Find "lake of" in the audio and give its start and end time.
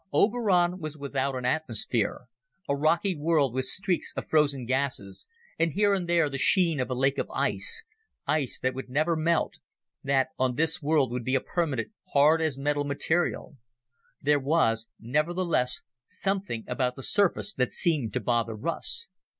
6.95-7.29